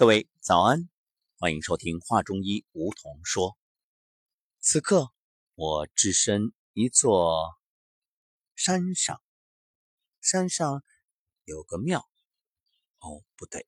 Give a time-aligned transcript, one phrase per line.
[0.00, 0.88] 各位早安，
[1.36, 3.58] 欢迎收听画中医梧桐说。
[4.58, 5.12] 此刻
[5.54, 7.54] 我置身一座
[8.54, 9.22] 山上，
[10.22, 10.82] 山上
[11.44, 12.08] 有个庙，
[13.00, 13.66] 哦，不对，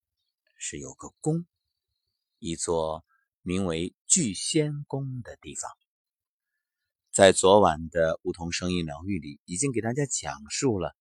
[0.56, 1.44] 是有个宫，
[2.38, 3.04] 一座
[3.42, 5.70] 名为聚仙宫的地方。
[7.10, 10.96] 在昨晚的梧桐声音疗愈里，已经给大家讲述了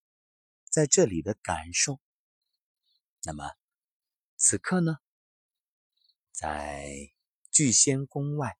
[0.69, 2.01] 在这里的感受。
[3.23, 3.49] 那么
[4.35, 4.97] 此刻呢？
[6.41, 6.91] 在
[7.51, 8.57] 聚仙宫外，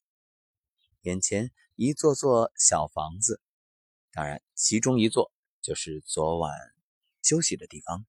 [1.01, 3.41] 眼前一座座小房子，
[4.11, 6.53] 当然其中一座就是昨晚
[7.23, 8.05] 休息的地方。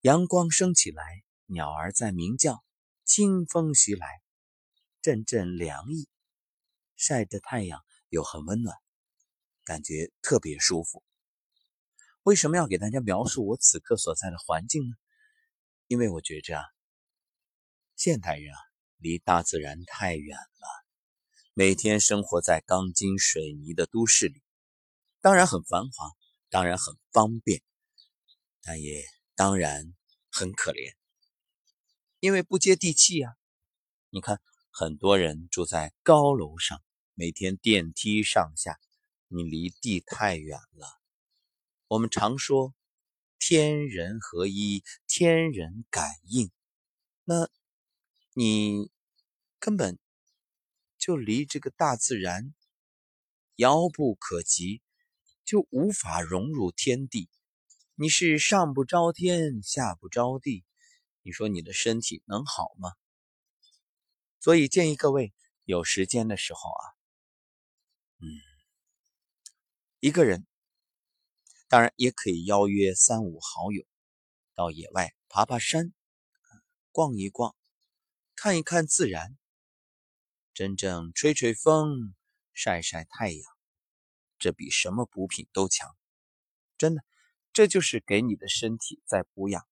[0.00, 2.62] 阳光升起来，鸟儿在鸣叫，
[3.04, 4.22] 清风徐来，
[5.02, 6.08] 阵阵凉意，
[6.94, 8.76] 晒着太阳又很温暖，
[9.64, 11.02] 感觉特别舒服。
[12.22, 14.94] 为什么要给大家描述我此刻所在的环境呢？
[15.88, 16.75] 因为我觉着啊。
[17.96, 18.60] 现代人啊，
[18.98, 20.84] 离大自然太远了，
[21.54, 24.42] 每天生活在钢筋水泥的都市里，
[25.22, 26.10] 当然很繁华，
[26.50, 27.62] 当然很方便，
[28.60, 29.02] 但也
[29.34, 29.94] 当然
[30.30, 30.94] 很可怜，
[32.20, 33.34] 因为不接地气呀。
[34.10, 36.82] 你看，很多人住在高楼上，
[37.14, 38.78] 每天电梯上下，
[39.28, 41.00] 你离地太远了。
[41.88, 42.74] 我们常说
[43.38, 46.50] 天人合一，天人感应，
[47.24, 47.48] 那。
[48.38, 48.90] 你
[49.58, 49.98] 根本
[50.98, 52.52] 就离这个大自然
[53.54, 54.82] 遥不可及，
[55.42, 57.30] 就无法融入天地。
[57.94, 60.66] 你是上不着天，下不着地，
[61.22, 62.92] 你说你的身体能好吗？
[64.38, 65.32] 所以建议各位
[65.64, 66.84] 有时间的时候啊，
[68.18, 68.28] 嗯，
[69.98, 70.46] 一个人，
[71.68, 73.86] 当然也可以邀约三五好友
[74.54, 75.94] 到野外爬爬山，
[76.92, 77.56] 逛一逛。
[78.38, 79.34] 看一看自然，
[80.52, 82.14] 真正吹吹风、
[82.52, 83.42] 晒晒太阳，
[84.38, 85.96] 这比什么补品都强。
[86.76, 87.02] 真的，
[87.54, 89.66] 这就是给你的身体在补养，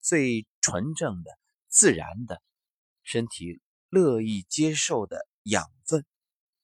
[0.00, 1.36] 最纯正的、
[1.66, 2.40] 自然的，
[3.02, 6.06] 身体乐意接受的养分，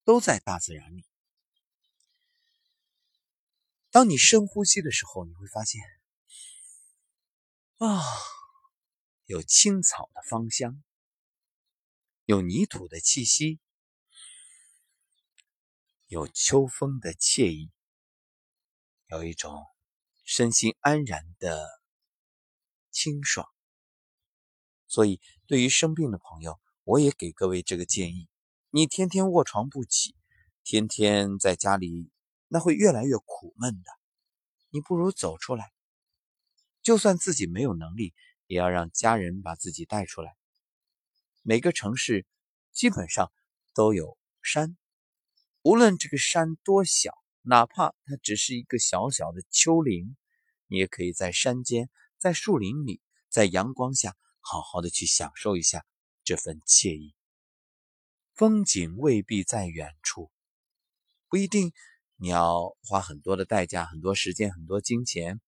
[0.05, 1.05] 都在大自然里。
[3.91, 5.83] 当你深呼吸的时候，你会发现，
[7.79, 8.01] 啊，
[9.25, 10.85] 有青草的芳香。
[12.27, 13.61] 有泥土的气息，
[16.07, 17.71] 有秋风的惬意，
[19.07, 19.65] 有一种
[20.25, 21.69] 身心安然的
[22.91, 23.49] 清爽。
[24.89, 28.29] 所以，对于生病的朋友，我也给各位这个建议：
[28.71, 30.17] 你天天卧床不起，
[30.65, 32.11] 天天在家里，
[32.49, 33.91] 那会越来越苦闷的。
[34.71, 35.73] 你不如走出来，
[36.83, 38.15] 就算自己没有能力，
[38.49, 40.37] 也要让家人把自己带出来。
[41.49, 42.27] 每个城市
[42.73, 43.31] 基本上
[43.73, 44.77] 都有山，
[45.63, 47.13] 无论这个山多小，
[47.43, 50.17] 哪怕它只是一个小小的丘陵，
[50.67, 55.87] 你也可以在山间、在树林里、在阳光下，好好的去享受一下
[56.25, 57.15] 这份惬意。
[58.35, 60.33] 风景未必在远处，
[61.29, 61.73] 不一定
[62.17, 65.41] 你要花很多的代价、很多时间、很多金钱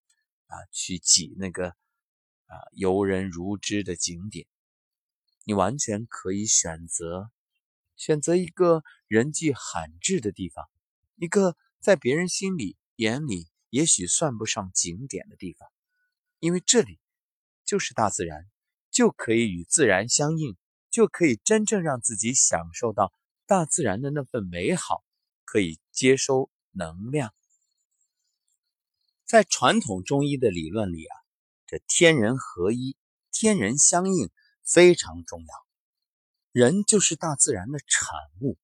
[0.46, 4.46] 啊，去挤那个啊游人如织的景点。
[5.48, 7.30] 你完全可以选择，
[7.96, 10.68] 选择一个人迹罕至的地方，
[11.16, 15.66] 一个在别人心里眼里也许算不上景点的地方，
[16.38, 17.00] 因为这里
[17.64, 18.46] 就是大自然，
[18.90, 20.54] 就可以与自然相应，
[20.90, 23.10] 就可以真正让自己享受到
[23.46, 25.02] 大自然的那份美好，
[25.46, 27.32] 可以接收能量。
[29.24, 31.16] 在传统中医的理论里啊，
[31.66, 32.98] 这天人合一，
[33.32, 34.30] 天人相应。
[34.68, 35.66] 非常重要，
[36.52, 38.58] 人就是大自然的产物，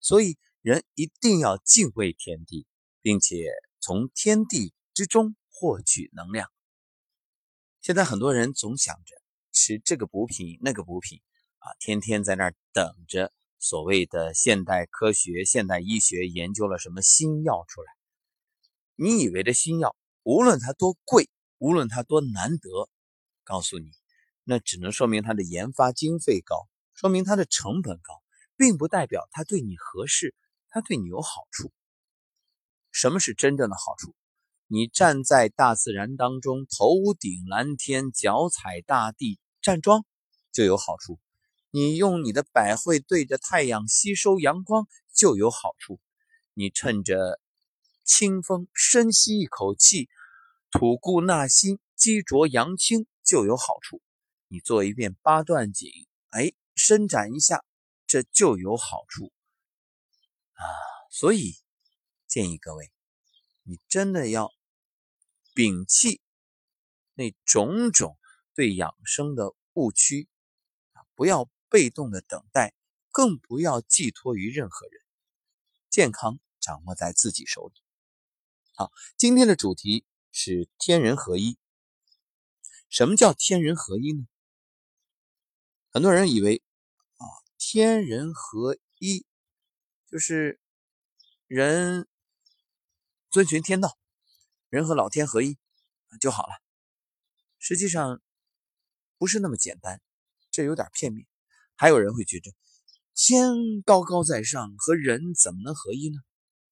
[0.00, 2.66] 所以人一定要敬畏天地，
[3.00, 3.46] 并且
[3.78, 6.50] 从天地之中获取能量。
[7.80, 9.14] 现在很多人总想着
[9.52, 11.20] 吃这个补品那个补品
[11.58, 17.92] 啊，天天在那儿等着所谓的现代科学、现代医学研究了什么新药出来。
[18.96, 19.94] 你以为的新药，
[20.24, 22.88] 无论它多贵，无论它多难得，
[23.44, 23.92] 告诉你。
[24.44, 28.22] 那只能说明它的研发经费高，说明它的成本高，
[28.56, 30.34] 并不代表它对你合适，
[30.68, 31.72] 它对你有好处。
[32.92, 34.14] 什么是真正的好处？
[34.66, 40.04] 你站在大自然当中，头顶蓝天，脚踩大地，站桩
[40.52, 41.18] 就有好处；
[41.70, 46.00] 你用你的百会对着太阳吸收阳光就有好处；
[46.54, 47.40] 你趁着
[48.04, 50.08] 清风深吸一口气，
[50.70, 54.02] 吐故纳新，积浊扬清就有好处。
[54.54, 55.90] 你做一遍八段锦，
[56.30, 57.64] 哎，伸展一下，
[58.06, 59.32] 这就有好处
[60.52, 60.62] 啊。
[61.10, 61.56] 所以
[62.28, 62.92] 建议各位，
[63.64, 64.54] 你真的要
[65.56, 66.20] 摒弃
[67.14, 68.16] 那种种
[68.54, 70.28] 对养生的误区
[70.92, 72.74] 啊，不要被动的等待，
[73.10, 75.02] 更不要寄托于任何人。
[75.90, 77.82] 健康掌握在自己手里。
[78.76, 81.58] 好，今天的主题是天人合一。
[82.88, 84.28] 什么叫天人合一呢？
[85.94, 86.60] 很多人以为
[87.18, 87.22] 啊，
[87.56, 89.24] 天人合一
[90.10, 90.58] 就是
[91.46, 92.08] 人
[93.30, 93.96] 遵循天道，
[94.70, 95.56] 人和老天合一
[96.20, 96.52] 就好了。
[97.60, 98.20] 实际上
[99.18, 100.02] 不是那么简单，
[100.50, 101.28] 这有点片面。
[101.76, 102.52] 还有人会觉得
[103.14, 106.18] 天高高在上，和人怎么能合一呢？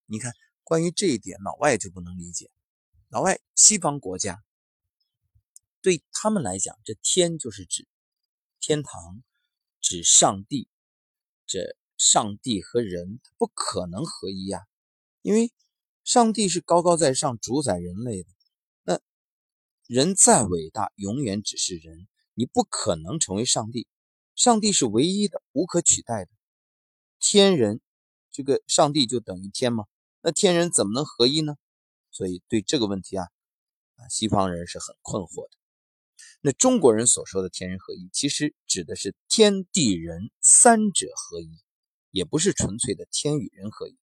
[0.06, 0.32] 你看，
[0.64, 2.50] 关于这一点，老外就不能理解。
[3.08, 4.42] 老外西方国家
[5.80, 7.86] 对他们来讲，这天就是指。
[8.62, 9.24] 天堂
[9.80, 10.68] 指上帝，
[11.46, 14.60] 这上帝和人不可能合一呀，
[15.20, 15.52] 因为
[16.04, 18.28] 上帝是高高在上主宰人类的，
[18.84, 19.00] 那
[19.88, 23.88] 人再伟大，永远只是人，你不可能成为上帝。
[24.36, 26.30] 上帝是唯一的，无可取代的。
[27.18, 27.80] 天人，
[28.30, 29.86] 这个上帝就等于天吗？
[30.20, 31.56] 那天人怎么能合一呢？
[32.12, 33.26] 所以对这个问题啊，
[33.96, 35.56] 啊，西方人是很困惑的。
[36.44, 41.62] 那中国人所说的天人合一，其实指的是天地人三者合一，
[42.10, 43.96] 也不是纯粹的天与人合一。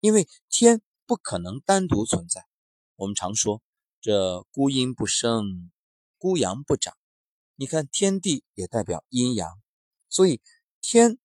[0.00, 2.44] 因为天不可能单独存在。
[2.96, 3.62] 我们常说
[4.00, 5.70] 这孤阴不生，
[6.18, 6.96] 孤阳不长。
[7.54, 9.48] 你看天地也代表阴阳，
[10.08, 10.40] 所以
[10.80, 11.18] 天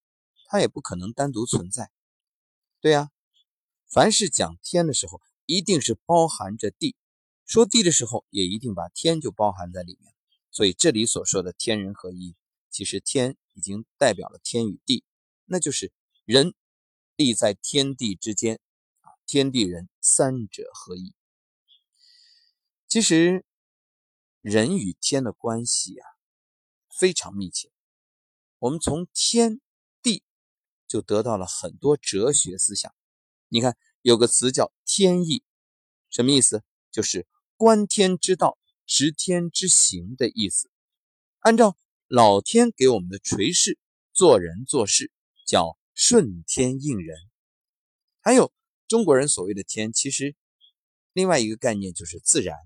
[0.46, 1.90] 它也不可能单独存在。
[2.80, 3.10] 对呀，
[3.88, 6.94] 凡是讲天的时候，一定是包含着地；
[7.46, 10.11] 说地的时候，也一定把天就包含在里面。
[10.52, 12.36] 所以这里所说的天人合一，
[12.68, 15.02] 其实天已经代表了天与地，
[15.46, 15.90] 那就是
[16.26, 16.54] 人
[17.16, 18.60] 立在天地之间
[19.00, 21.14] 啊，天地人三者合一。
[22.86, 23.46] 其实
[24.42, 26.06] 人与天的关系啊
[26.90, 27.72] 非常密切，
[28.58, 29.58] 我们从天
[30.02, 30.22] 地
[30.86, 32.94] 就得到了很多哲学思想。
[33.48, 35.42] 你看有个词叫天意，
[36.10, 36.62] 什么意思？
[36.90, 37.26] 就是
[37.56, 38.58] 观天之道。
[38.86, 40.70] 十天之行的意思，
[41.38, 41.76] 按照
[42.08, 43.78] 老天给我们的垂示，
[44.12, 45.10] 做人做事
[45.46, 47.16] 叫顺天应人。
[48.20, 48.52] 还有
[48.86, 50.36] 中国人所谓的天，其实
[51.12, 52.56] 另外一个概念就是自然，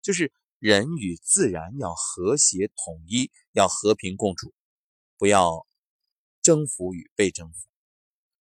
[0.00, 4.54] 就是人与自然要和谐统一，要和平共处，
[5.18, 5.66] 不要
[6.42, 7.66] 征服与被征服。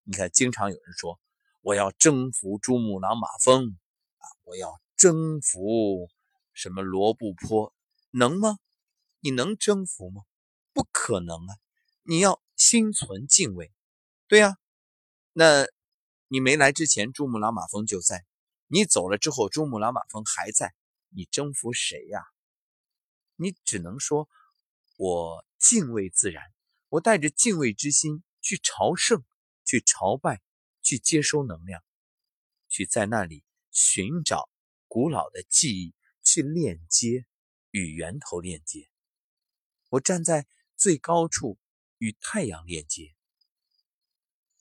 [0.04, 1.20] 你看，经常有人说
[1.62, 3.78] 我要征服珠穆朗玛峰
[4.18, 6.10] 啊，我要征服。
[6.62, 7.74] 什么罗布泊
[8.12, 8.60] 能吗？
[9.20, 10.22] 你能征服吗？
[10.74, 11.58] 不可能啊！
[12.04, 13.72] 你要心存敬畏，
[14.28, 14.60] 对呀。
[15.34, 15.66] 那
[16.28, 18.18] 你没来之前，珠穆朗玛峰就在；
[18.68, 20.76] 你走了之后，珠穆朗玛峰还在。
[21.10, 22.22] 你征服谁呀？
[23.38, 24.30] 你只能说，
[24.98, 26.44] 我敬畏自然，
[26.90, 29.24] 我带着敬畏之心去朝圣，
[29.66, 30.44] 去朝拜，
[30.84, 31.84] 去接收能量，
[32.70, 34.48] 去在那里寻找
[34.88, 35.96] 古老的记忆。
[36.24, 37.26] 去链接，
[37.72, 38.90] 与源头链接。
[39.90, 40.48] 我站在
[40.78, 41.58] 最高处，
[41.98, 43.14] 与太阳链接。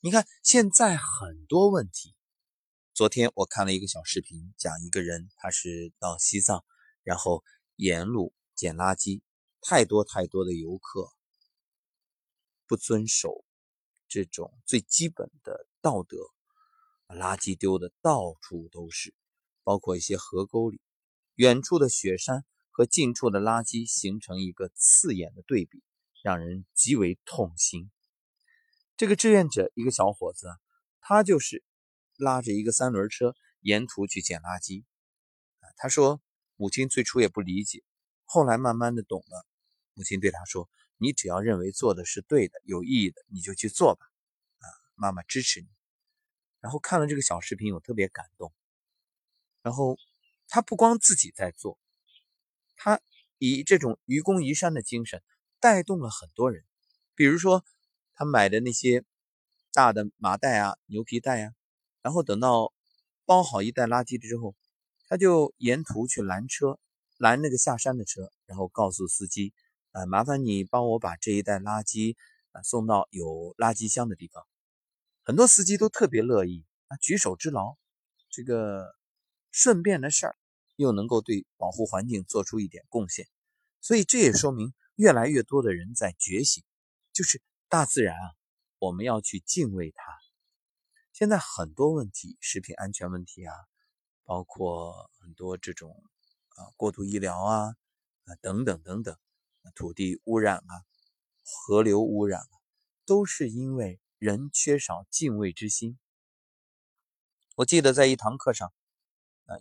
[0.01, 2.15] 你看，现在很多问题。
[2.95, 6.65] 昨天我看了一个小视频，讲一个人，他是到西藏，
[7.03, 7.45] 然后
[7.77, 9.23] 沿路捡垃圾，
[9.61, 11.13] 太多太多的游客
[12.67, 13.45] 不遵守
[14.09, 16.17] 这种最基本的道德，
[17.09, 19.15] 垃圾丢的到处都是，
[19.63, 20.81] 包括一些河沟里。
[21.41, 25.83] 远处的雪山和近处的垃圾形成一个刺眼的对比，
[26.23, 27.91] 让人极为痛心。
[28.95, 30.49] 这个志愿者，一个小伙子，
[31.01, 31.65] 他就是
[32.19, 34.85] 拉着一个三轮车沿途去捡垃圾。
[35.79, 36.21] 他说，
[36.57, 37.83] 母亲最初也不理解，
[38.27, 39.47] 后来慢慢的懂了。
[39.95, 40.69] 母亲对他说
[41.01, 44.05] ：“你只要认为做的是对的、有意义的，你就去做吧。”
[44.61, 45.69] 啊，妈妈支持你。
[46.61, 48.53] 然后看了这个小视频，我特别感动。
[49.63, 49.97] 然后。
[50.51, 51.79] 他不光自己在做，
[52.77, 53.01] 他
[53.39, 55.23] 以这种愚公移山的精神
[55.61, 56.65] 带动了很多人。
[57.15, 57.65] 比如说，
[58.15, 59.05] 他买的那些
[59.73, 61.53] 大的麻袋啊、牛皮袋啊，
[62.03, 62.73] 然后等到
[63.25, 64.57] 包好一袋垃圾之后，
[65.07, 66.81] 他就沿途去拦车，
[67.17, 69.55] 拦那个下山的车，然后告诉司机
[69.93, 72.17] ：“啊，麻烦你帮我把这一袋垃圾
[72.51, 74.45] 啊送到有垃圾箱的地方。”
[75.23, 77.77] 很多司机都特别乐意啊，举手之劳，
[78.31, 78.97] 这个
[79.53, 80.37] 顺便的事儿。
[80.81, 83.29] 又能够对保护环境做出一点贡献，
[83.83, 86.65] 所以这也说明越来越多的人在觉醒，
[87.13, 88.33] 就是大自然啊，
[88.79, 90.03] 我们要去敬畏它。
[91.13, 93.55] 现在很多问题，食品安全问题啊，
[94.25, 96.03] 包括很多这种
[96.57, 97.77] 啊过度医疗啊
[98.25, 99.15] 啊等等等等，
[99.75, 100.73] 土地污染啊，
[101.43, 102.55] 河流污染啊，
[103.05, 105.99] 都是因为人缺少敬畏之心。
[107.57, 108.73] 我记得在一堂课上，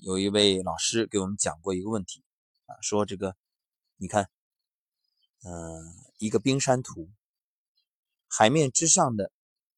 [0.02, 2.24] 有一位老师给我们讲过一个问题，
[2.66, 3.36] 啊，说这个，
[3.98, 4.30] 你看，
[5.44, 7.10] 嗯，一个冰山图，
[8.28, 9.32] 海面之上的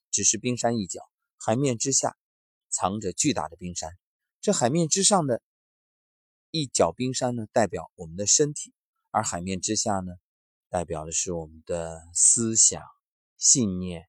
[0.10, 1.02] 只是冰山一角。
[1.38, 2.16] 海面之下
[2.70, 3.98] 藏着巨大的冰山，
[4.42, 5.42] 这海面之上的
[6.52, 8.74] 一角冰山呢，代表我们的身体；
[9.10, 10.14] 而海面之下呢，
[10.70, 12.84] 代表的是我们的思想、
[13.38, 14.08] 信念，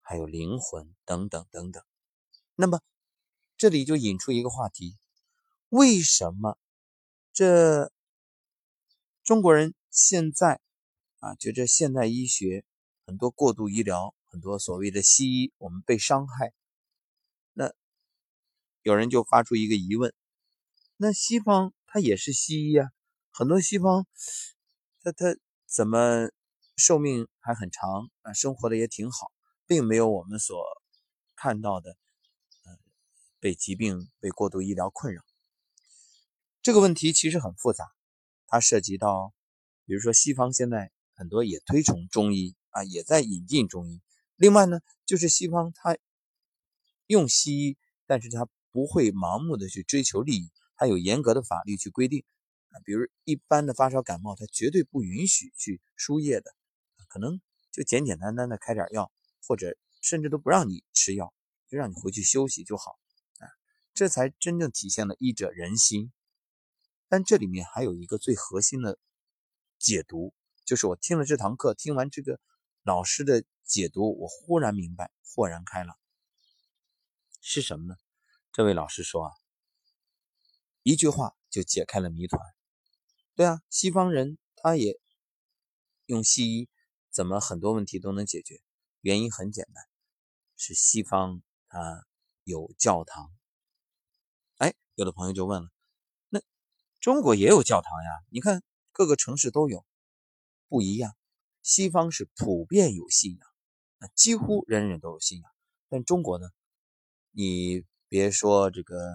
[0.00, 1.82] 还有灵魂等等等等。
[2.54, 2.80] 那么，
[3.58, 4.96] 这里就引出一个话题：
[5.70, 6.58] 为什么
[7.32, 7.92] 这
[9.22, 10.60] 中国人现在
[11.20, 12.64] 啊，觉着现代医学
[13.06, 16.52] 很多过度医疗，很多所谓的西医，我们被伤害？
[17.52, 17.72] 那
[18.82, 20.12] 有人就发出一个疑问：
[20.96, 22.88] 那西方它也是西医啊，
[23.30, 24.08] 很多西方，
[25.04, 26.30] 它它怎么
[26.76, 29.30] 寿命还很长啊，生活的也挺好，
[29.68, 30.64] 并没有我们所
[31.36, 31.96] 看到的，
[32.64, 32.76] 呃，
[33.38, 35.22] 被疾病、被过度医疗困扰。
[36.62, 37.90] 这个问题其实很复杂，
[38.46, 39.32] 它涉及到，
[39.86, 44.02] 比如说西方现在很多也推崇中医啊，也在引进中医。
[44.36, 45.96] 另外呢，就是西方它
[47.06, 52.24] 用西医，但是它不会盲目的去追求利益，它有严格的法律去规定
[52.68, 56.54] 啊，比如一般的发烧感冒，它绝对不允许去输液的，
[57.08, 57.40] 可能
[57.72, 59.10] 就简简单单的开点药，
[59.46, 61.32] 或者甚至都不让你吃药，
[61.70, 62.98] 就让你回去休息就好
[63.38, 63.48] 啊，
[63.94, 66.12] 这才真正体现了医者仁心。
[67.10, 68.96] 但这里面还有一个最核心的
[69.78, 70.32] 解读，
[70.64, 72.40] 就是我听了这堂课，听完这个
[72.84, 75.98] 老师的解读，我忽然明白，豁然开朗，
[77.40, 77.96] 是什么呢？
[78.52, 79.32] 这位老师说啊，
[80.84, 82.40] 一句话就解开了谜团。
[83.34, 85.00] 对啊，西方人他也
[86.06, 86.68] 用西医，
[87.10, 88.62] 怎么很多问题都能解决？
[89.00, 89.84] 原因很简单，
[90.56, 92.06] 是西方它
[92.44, 93.32] 有教堂。
[94.58, 95.70] 哎，有的朋友就问了，
[97.00, 98.10] 中国也有教堂呀？
[98.30, 99.84] 你看各个城市都有，
[100.68, 101.16] 不一样。
[101.62, 103.48] 西方是普遍有信仰，
[103.98, 105.50] 那几乎人人都有信仰。
[105.88, 106.48] 但中国呢，
[107.32, 107.84] 你。
[108.12, 109.08] 别说这个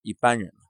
[0.00, 0.60] 一般人了，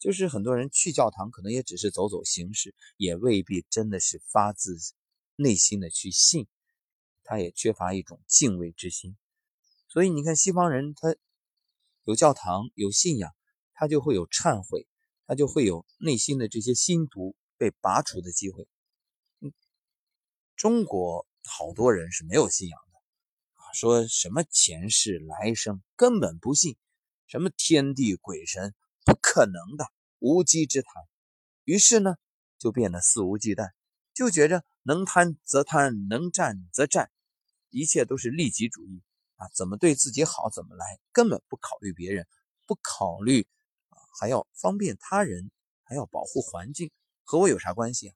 [0.00, 4.76] 就是很多人去教堂，可能也只是走走形式，也未必真的是发自
[5.36, 6.48] 内心的去信，
[7.22, 9.16] 他也缺乏一种敬畏之心。
[9.86, 11.14] 所以你看，西方人他
[12.02, 13.32] 有教堂有信仰，
[13.72, 14.88] 他就会有忏悔，
[15.32, 18.68] 他就会有内心的这些心毒被拔除的机会。
[19.40, 19.50] 嗯，
[20.56, 22.98] 中国好多人是没有信仰的
[23.54, 26.76] 啊，说什么前世来生根本不信。
[27.28, 28.74] 什么天地鬼神，
[29.06, 30.92] 不可能的无稽之谈。
[31.64, 32.16] 于是呢，
[32.58, 33.70] 就变得肆无忌惮，
[34.12, 37.10] 就觉着能贪则贪，能占则占，
[37.70, 39.02] 一切都是利己主义
[39.36, 39.48] 啊！
[39.54, 42.28] 怎么对自己好怎么来，根本不考虑别人，
[42.66, 43.48] 不考虑，
[44.18, 45.50] 还要方便他人，
[45.82, 46.90] 还要保护环境，
[47.24, 48.14] 和我有啥关系啊？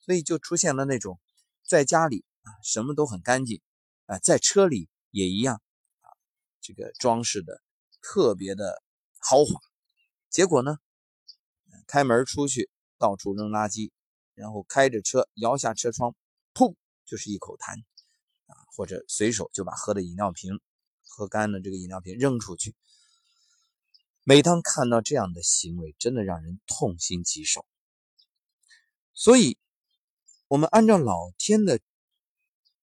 [0.00, 1.20] 所以就出现了那种，
[1.66, 3.60] 在家里啊什么都很干净
[4.06, 5.62] 啊，在车里也一样
[6.00, 6.08] 啊，
[6.60, 7.62] 这个装饰的。
[8.00, 8.80] 特别的
[9.18, 9.60] 豪华，
[10.30, 10.78] 结果呢，
[11.88, 13.90] 开门出去到处扔垃圾，
[14.34, 16.14] 然后开着车摇下车窗，
[16.54, 17.74] 噗，就是一口痰
[18.46, 20.60] 啊，或者随手就把喝的饮料瓶
[21.02, 22.76] 喝干的这个饮料瓶扔出去。
[24.28, 27.64] 每当看到这样的行为，真的让人痛心疾首。
[29.14, 29.56] 所以，
[30.48, 31.80] 我们按照老天的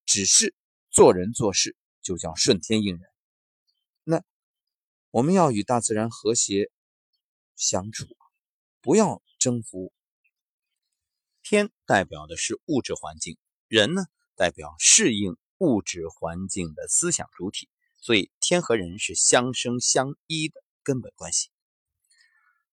[0.07, 0.55] 指示
[0.89, 3.07] 做人做事，就叫顺天应人。
[4.03, 4.23] 那。
[5.11, 6.71] 我们要与大自然和谐
[7.55, 8.07] 相处，
[8.81, 9.93] 不要征服。
[11.43, 13.37] 天代表的是物质环境，
[13.67, 17.69] 人呢代表适应物质环境的思想主体，
[18.01, 21.49] 所以天和人是相生相依的根本关系。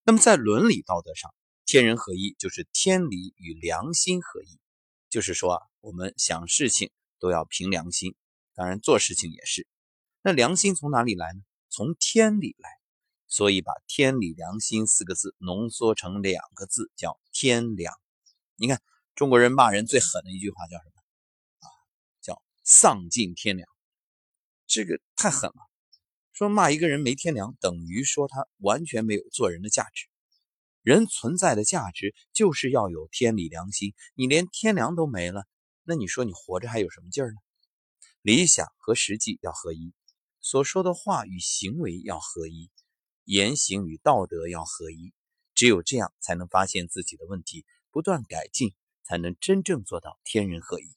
[0.04, 4.60] 那么在伦理道德上，天人合一就是天理与良心合一，
[5.08, 8.14] 就是说啊，我们想事情都要凭良心，
[8.54, 9.66] 当然做事情也是。
[10.20, 11.40] 那良心从哪里来呢？
[11.68, 12.68] 从天理来，
[13.26, 17.94] 所以把天理良心四个字浓缩成两个字，叫天良。
[18.56, 18.82] 你看
[19.14, 21.02] 中国人骂人最狠的一句话叫什么？
[21.60, 21.66] 啊，
[22.20, 23.66] 叫丧尽天良。
[24.66, 25.71] 这个太狠了。
[26.32, 30.06] 说骂一个人没天良，等于说他完全没有做人的价值。
[30.82, 33.94] 人存在的价值就是要有天理良心。
[34.14, 35.46] 你连天良都没了，
[35.84, 37.36] 那你说你活着还有什么劲儿呢？
[38.22, 39.92] 理想和实际要合一，
[40.40, 42.70] 所说的话与行为要合一，
[43.24, 45.12] 言行与道德要合一。
[45.54, 48.74] 只有这样，才能发现自己的问题，不断改进，
[49.04, 50.96] 才能真正做到天人合一。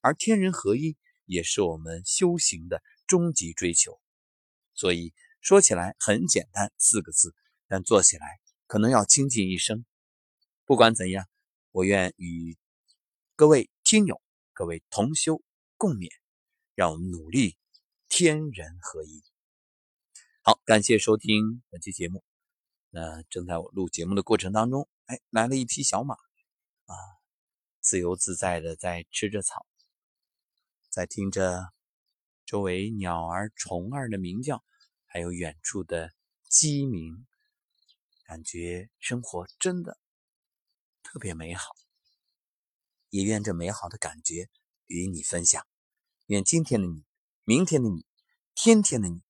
[0.00, 4.00] 而天人合一，也是我们修行的终极追求。
[4.78, 7.34] 所以说起来很简单四个字，
[7.66, 9.84] 但做起来可能要倾尽一生。
[10.64, 11.26] 不管怎样，
[11.72, 12.56] 我愿与
[13.34, 15.42] 各位听友、各位同修
[15.76, 16.08] 共勉，
[16.76, 17.58] 让我们努力
[18.08, 19.24] 天人合一。
[20.42, 22.22] 好，感谢收听本期节目。
[22.90, 26.94] 那正在我录节目的过程当中，哎，来了一匹小马，啊，
[27.80, 29.66] 自由自在的在吃着草，
[30.88, 31.72] 在听着
[32.48, 34.64] 周围鸟儿、虫儿的鸣叫，
[35.04, 36.10] 还有远处的
[36.48, 37.26] 鸡鸣，
[38.24, 39.98] 感觉生活真的
[41.02, 41.76] 特别美好。
[43.10, 44.48] 也愿这美好的感觉
[44.86, 45.66] 与你分享。
[46.24, 47.04] 愿今天的你、
[47.44, 48.06] 明天的你、
[48.54, 49.20] 天天的你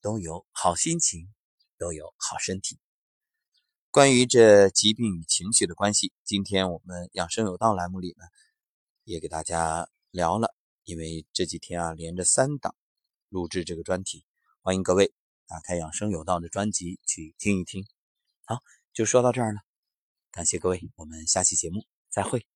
[0.00, 1.30] 都有好心情，
[1.76, 2.80] 都有好身体。
[3.90, 8.24] 关于这疾病与情绪的关系，今天我们养生有道栏目里呢，
[9.04, 10.54] 也给大家聊了。
[10.84, 12.74] 因为这几天啊，连着三档
[13.28, 14.24] 录制这个专题，
[14.60, 15.12] 欢迎各位
[15.46, 17.86] 打开养生有道的专辑去听一听。
[18.44, 18.58] 好，
[18.92, 19.60] 就说到这儿了，
[20.30, 22.51] 感谢各位，我们下期节目再会。